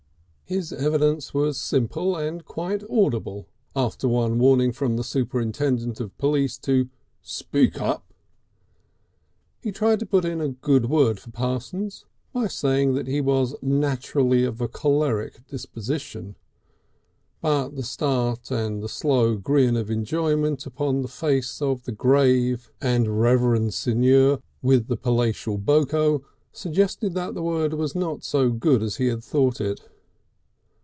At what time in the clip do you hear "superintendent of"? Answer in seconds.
5.05-6.17